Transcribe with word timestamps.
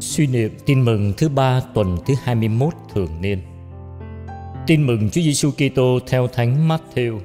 Suy 0.00 0.26
niệm 0.26 0.50
tin 0.66 0.84
mừng 0.84 1.12
thứ 1.16 1.28
ba 1.28 1.60
tuần 1.74 1.96
thứ 2.06 2.14
21 2.22 2.72
thường 2.94 3.10
niên. 3.20 3.38
Tin 4.66 4.86
mừng 4.86 5.10
Chúa 5.10 5.20
Giêsu 5.20 5.50
Kitô 5.50 5.98
theo 6.06 6.26
Thánh 6.26 6.68
Matthew. 6.68 7.18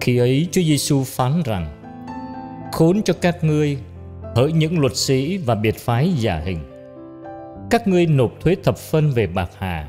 Khi 0.00 0.18
ấy 0.18 0.48
Chúa 0.52 0.62
Giêsu 0.62 1.04
phán 1.04 1.42
rằng: 1.44 1.66
Khốn 2.72 3.02
cho 3.02 3.14
các 3.20 3.44
ngươi, 3.44 3.78
hỡi 4.36 4.52
những 4.52 4.80
luật 4.80 4.96
sĩ 4.96 5.38
và 5.38 5.54
biệt 5.54 5.78
phái 5.78 6.12
giả 6.12 6.38
hình. 6.44 6.58
Các 7.70 7.88
ngươi 7.88 8.06
nộp 8.06 8.32
thuế 8.40 8.56
thập 8.64 8.78
phân 8.78 9.10
về 9.10 9.26
bạc 9.26 9.50
hà, 9.58 9.88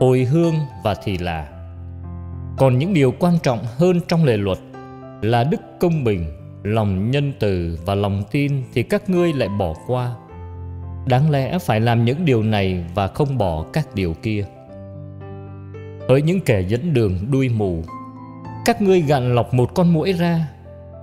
hồi 0.00 0.24
hương 0.24 0.54
và 0.84 0.94
thì 1.04 1.18
là. 1.18 1.48
Còn 2.58 2.78
những 2.78 2.94
điều 2.94 3.14
quan 3.18 3.34
trọng 3.42 3.58
hơn 3.76 4.00
trong 4.08 4.24
lề 4.24 4.36
luật 4.36 4.58
là 5.22 5.44
đức 5.44 5.60
công 5.80 6.04
bình, 6.04 6.26
lòng 6.62 7.10
nhân 7.10 7.32
từ 7.40 7.78
và 7.86 7.94
lòng 7.94 8.22
tin 8.30 8.62
thì 8.74 8.82
các 8.82 9.10
ngươi 9.10 9.32
lại 9.32 9.48
bỏ 9.48 9.74
qua 9.86 10.14
đáng 11.06 11.30
lẽ 11.30 11.58
phải 11.58 11.80
làm 11.80 12.04
những 12.04 12.24
điều 12.24 12.42
này 12.42 12.84
và 12.94 13.06
không 13.06 13.38
bỏ 13.38 13.64
các 13.72 13.94
điều 13.94 14.14
kia. 14.14 14.44
Hỡi 16.08 16.22
những 16.22 16.40
kẻ 16.40 16.60
dẫn 16.60 16.94
đường 16.94 17.18
đuôi 17.30 17.48
mù, 17.48 17.82
các 18.64 18.82
ngươi 18.82 19.00
gạn 19.00 19.34
lọc 19.34 19.54
một 19.54 19.74
con 19.74 19.92
muỗi 19.92 20.12
ra, 20.12 20.48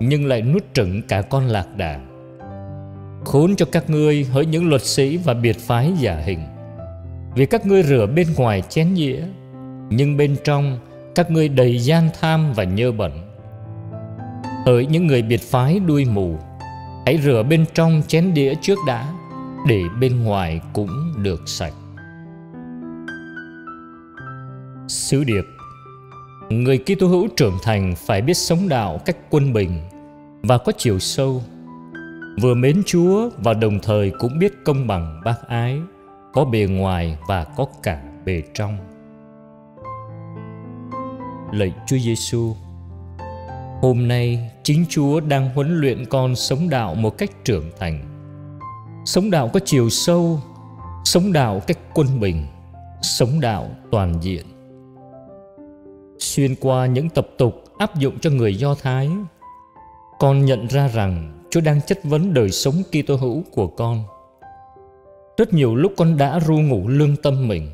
nhưng 0.00 0.26
lại 0.26 0.42
nuốt 0.42 0.64
trừng 0.74 1.02
cả 1.08 1.22
con 1.22 1.46
lạc 1.46 1.66
đà. 1.76 2.00
Khốn 3.24 3.56
cho 3.56 3.66
các 3.72 3.90
ngươi 3.90 4.24
hỡi 4.24 4.46
những 4.46 4.68
luật 4.68 4.82
sĩ 4.82 5.16
và 5.16 5.34
biệt 5.34 5.56
phái 5.58 5.92
giả 5.98 6.16
hình. 6.24 6.40
Vì 7.34 7.46
các 7.46 7.66
ngươi 7.66 7.82
rửa 7.82 8.06
bên 8.06 8.26
ngoài 8.36 8.62
chén 8.68 8.94
dĩa 8.96 9.22
nhưng 9.90 10.16
bên 10.16 10.36
trong 10.44 10.78
các 11.14 11.30
ngươi 11.30 11.48
đầy 11.48 11.78
gian 11.78 12.08
tham 12.20 12.52
và 12.52 12.64
nhơ 12.64 12.92
bẩn. 12.92 13.12
Hỡi 14.66 14.86
những 14.86 15.06
người 15.06 15.22
biệt 15.22 15.40
phái 15.42 15.78
đuôi 15.78 16.04
mù, 16.04 16.36
hãy 17.06 17.18
rửa 17.24 17.42
bên 17.42 17.64
trong 17.74 18.02
chén 18.06 18.34
đĩa 18.34 18.54
trước 18.62 18.78
đã 18.86 19.12
để 19.66 19.82
bên 20.00 20.24
ngoài 20.24 20.60
cũng 20.72 21.12
được 21.22 21.40
sạch. 21.46 21.72
Sứ 24.88 25.24
điệp, 25.24 25.44
người 26.50 26.78
Kitô 26.78 27.06
hữu 27.06 27.28
trưởng 27.36 27.58
thành 27.62 27.94
phải 28.06 28.22
biết 28.22 28.34
sống 28.34 28.68
đạo 28.68 29.00
cách 29.04 29.16
quân 29.30 29.52
bình 29.52 29.80
và 30.42 30.58
có 30.58 30.72
chiều 30.78 30.98
sâu. 30.98 31.42
Vừa 32.42 32.54
mến 32.54 32.82
Chúa 32.86 33.30
và 33.38 33.54
đồng 33.54 33.78
thời 33.82 34.12
cũng 34.18 34.38
biết 34.38 34.52
công 34.64 34.86
bằng 34.86 35.20
bác 35.24 35.48
ái, 35.48 35.80
có 36.32 36.44
bề 36.44 36.66
ngoài 36.70 37.18
và 37.28 37.44
có 37.44 37.66
cả 37.82 38.02
bề 38.24 38.42
trong. 38.54 38.78
Lạy 41.52 41.72
Chúa 41.86 41.98
Giêsu 41.98 42.54
hôm 43.82 44.08
nay 44.08 44.50
chính 44.62 44.84
Chúa 44.88 45.20
đang 45.20 45.54
huấn 45.54 45.80
luyện 45.80 46.04
con 46.06 46.36
sống 46.36 46.70
đạo 46.70 46.94
một 46.94 47.18
cách 47.18 47.30
trưởng 47.44 47.70
thành 47.78 48.13
sống 49.04 49.30
đạo 49.30 49.50
có 49.52 49.60
chiều 49.64 49.90
sâu, 49.90 50.40
sống 51.04 51.32
đạo 51.32 51.60
cách 51.66 51.78
quân 51.94 52.20
bình, 52.20 52.46
sống 53.02 53.40
đạo 53.40 53.66
toàn 53.90 54.14
diện. 54.20 54.46
Xuyên 56.18 56.54
qua 56.60 56.86
những 56.86 57.10
tập 57.10 57.28
tục 57.38 57.64
áp 57.78 57.98
dụng 57.98 58.18
cho 58.18 58.30
người 58.30 58.54
do 58.54 58.74
thái, 58.74 59.10
con 60.18 60.44
nhận 60.44 60.66
ra 60.66 60.88
rằng 60.88 61.40
chúa 61.50 61.60
đang 61.60 61.80
chất 61.86 62.04
vấn 62.04 62.34
đời 62.34 62.50
sống 62.50 62.74
kitô 62.92 63.16
hữu 63.16 63.42
của 63.52 63.66
con. 63.66 64.02
Rất 65.36 65.52
nhiều 65.52 65.76
lúc 65.76 65.92
con 65.96 66.16
đã 66.16 66.40
ru 66.40 66.60
ngủ 66.60 66.88
lương 66.88 67.16
tâm 67.16 67.48
mình. 67.48 67.70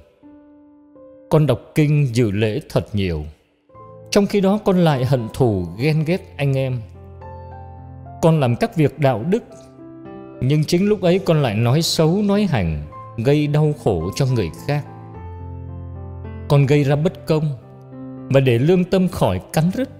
Con 1.31 1.47
đọc 1.47 1.61
kinh 1.75 2.15
dự 2.15 2.31
lễ 2.31 2.61
thật 2.69 2.87
nhiều. 2.93 3.25
Trong 4.11 4.27
khi 4.27 4.41
đó 4.41 4.59
con 4.65 4.79
lại 4.79 5.05
hận 5.05 5.29
thù, 5.35 5.67
ghen 5.79 6.05
ghét 6.07 6.35
anh 6.37 6.57
em. 6.59 6.81
Con 8.23 8.41
làm 8.41 8.57
các 8.57 8.77
việc 8.77 8.99
đạo 8.99 9.25
đức 9.31 9.43
nhưng 10.41 10.65
chính 10.65 10.89
lúc 10.89 11.01
ấy 11.01 11.19
con 11.19 11.43
lại 11.43 11.55
nói 11.55 11.83
xấu, 11.83 12.23
nói 12.23 12.49
hành, 12.51 12.83
gây 13.25 13.47
đau 13.47 13.75
khổ 13.85 14.11
cho 14.17 14.27
người 14.27 14.51
khác. 14.67 14.85
Con 16.49 16.67
gây 16.67 16.85
ra 16.85 16.97
bất 16.97 17.27
công 17.27 17.57
mà 18.31 18.41
để 18.41 18.59
lương 18.59 18.85
tâm 18.85 19.09
khỏi 19.09 19.41
cắn 19.53 19.71
rứt, 19.75 19.91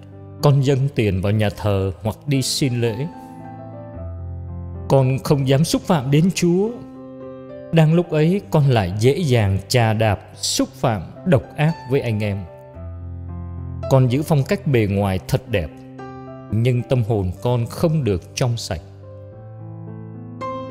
con 0.43 0.61
dâng 0.61 0.87
tiền 0.95 1.21
vào 1.21 1.31
nhà 1.31 1.49
thờ 1.57 1.91
hoặc 2.03 2.17
đi 2.27 2.41
xin 2.41 2.81
lễ. 2.81 2.95
Con 4.89 5.17
không 5.23 5.47
dám 5.47 5.63
xúc 5.63 5.81
phạm 5.81 6.11
đến 6.11 6.29
chúa. 6.35 6.69
Đang 7.71 7.93
lúc 7.93 8.09
ấy, 8.09 8.41
con 8.51 8.63
lại 8.69 8.93
dễ 8.99 9.17
dàng 9.17 9.57
chà 9.67 9.93
đạp, 9.93 10.19
xúc 10.35 10.69
phạm, 10.69 11.01
độc 11.25 11.43
ác 11.57 11.73
với 11.91 12.01
anh 12.01 12.23
em. 12.23 12.37
Con 13.89 14.07
giữ 14.07 14.21
phong 14.21 14.43
cách 14.43 14.67
bề 14.67 14.87
ngoài 14.91 15.19
thật 15.27 15.49
đẹp, 15.49 15.69
nhưng 16.51 16.81
tâm 16.89 17.03
hồn 17.03 17.31
con 17.41 17.65
không 17.65 18.03
được 18.03 18.35
trong 18.35 18.57
sạch. 18.57 18.81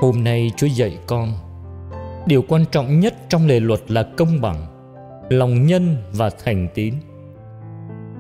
Hôm 0.00 0.24
nay 0.24 0.50
Chúa 0.56 0.66
dạy 0.66 0.98
con, 1.06 1.32
Điều 2.26 2.42
quan 2.48 2.64
trọng 2.72 3.00
nhất 3.00 3.14
trong 3.28 3.46
lề 3.46 3.60
luật 3.60 3.80
là 3.90 4.02
công 4.16 4.40
bằng, 4.40 4.66
Lòng 5.30 5.66
nhân 5.66 5.96
và 6.12 6.30
thành 6.44 6.68
tín. 6.74 6.94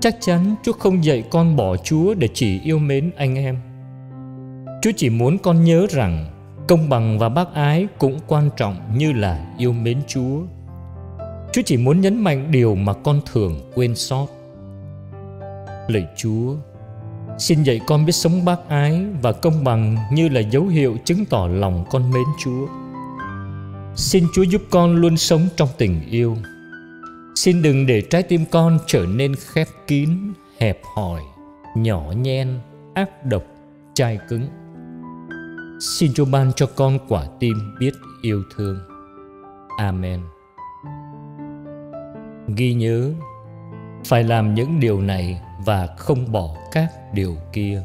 Chắc 0.00 0.16
chắn 0.20 0.54
Chúa 0.62 0.72
không 0.72 1.04
dạy 1.04 1.24
con 1.30 1.56
bỏ 1.56 1.76
Chúa 1.76 2.14
để 2.14 2.28
chỉ 2.34 2.60
yêu 2.60 2.78
mến 2.78 3.10
anh 3.16 3.34
em. 3.34 3.56
Chúa 4.82 4.90
chỉ 4.96 5.10
muốn 5.10 5.38
con 5.38 5.64
nhớ 5.64 5.86
rằng 5.90 6.26
Công 6.68 6.88
bằng 6.88 7.18
và 7.18 7.28
bác 7.28 7.54
ái 7.54 7.86
cũng 7.98 8.18
quan 8.26 8.50
trọng 8.56 8.76
như 8.94 9.12
là 9.12 9.54
yêu 9.58 9.72
mến 9.72 9.98
Chúa. 10.06 10.40
Chúa 11.52 11.62
chỉ 11.64 11.76
muốn 11.76 12.00
nhấn 12.00 12.24
mạnh 12.24 12.50
điều 12.50 12.74
mà 12.74 12.92
con 12.92 13.20
thường 13.32 13.60
quên 13.74 13.94
sót. 13.94 14.26
Lạy 15.88 16.06
Chúa 16.16 16.54
Xin 17.38 17.62
dạy 17.62 17.80
con 17.86 18.06
biết 18.06 18.12
sống 18.12 18.44
bác 18.44 18.68
ái 18.68 19.06
và 19.22 19.32
công 19.32 19.64
bằng 19.64 19.96
như 20.12 20.28
là 20.28 20.40
dấu 20.40 20.66
hiệu 20.66 20.96
chứng 21.04 21.24
tỏ 21.24 21.46
lòng 21.46 21.84
con 21.90 22.10
mến 22.10 22.24
Chúa. 22.38 22.66
Xin 23.96 24.26
Chúa 24.34 24.42
giúp 24.42 24.62
con 24.70 24.94
luôn 24.94 25.16
sống 25.16 25.48
trong 25.56 25.68
tình 25.78 26.00
yêu. 26.10 26.36
Xin 27.34 27.62
đừng 27.62 27.86
để 27.86 28.02
trái 28.10 28.22
tim 28.22 28.44
con 28.50 28.78
trở 28.86 29.06
nên 29.06 29.34
khép 29.34 29.68
kín, 29.86 30.32
hẹp 30.58 30.80
hòi, 30.94 31.20
nhỏ 31.76 32.12
nhen, 32.16 32.58
ác 32.94 33.26
độc, 33.26 33.42
chai 33.94 34.18
cứng. 34.28 34.46
Xin 35.80 36.14
Chúa 36.14 36.24
ban 36.24 36.52
cho 36.56 36.66
con 36.66 36.98
quả 37.08 37.24
tim 37.40 37.54
biết 37.80 37.92
yêu 38.22 38.42
thương. 38.56 38.78
Amen. 39.78 40.20
Ghi 42.56 42.74
nhớ 42.74 43.10
phải 44.04 44.24
làm 44.24 44.54
những 44.54 44.80
điều 44.80 45.00
này 45.00 45.40
và 45.64 45.86
không 45.86 46.32
bỏ 46.32 46.56
các 46.72 46.88
điều 47.12 47.36
kia. 47.52 47.82